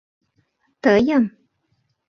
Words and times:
—Тыйым?! 0.83 1.23